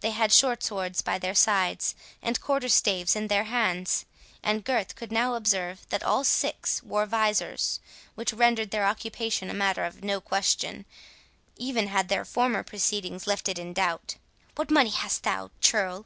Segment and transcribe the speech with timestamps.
[0.00, 4.04] They had short swords by their sides, and quarter staves in their hands,
[4.42, 7.78] and Gurth could now observe that all six wore visors,
[8.16, 10.86] which rendered their occupation a matter of no question,
[11.56, 14.16] even had their former proceedings left it in doubt.
[14.56, 16.04] "What money hast thou, churl?"